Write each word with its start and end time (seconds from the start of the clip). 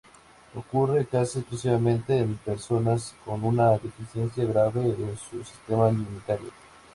Ocurre 0.55 1.05
casi 1.05 1.37
exclusivamente 1.37 2.17
en 2.17 2.33
personas 2.37 3.13
con 3.23 3.43
una 3.43 3.73
deficiencia 3.77 4.43
grave 4.45 4.83
en 4.83 5.15
su 5.15 5.43
sistema 5.43 5.89
inmunitario. 5.91 6.49